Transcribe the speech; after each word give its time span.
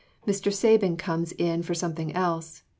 Mr. 0.25 0.51
Sabin 0.51 0.97
comes 0.97 1.31
in 1.33 1.61
for 1.61 1.75
something 1.75 2.11
else. 2.15 2.63